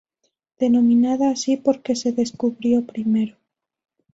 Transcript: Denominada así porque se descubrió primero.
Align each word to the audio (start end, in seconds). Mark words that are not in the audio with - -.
Denominada 0.57 1.29
así 1.29 1.57
porque 1.57 1.95
se 1.95 2.11
descubrió 2.11 2.83
primero. 2.87 3.35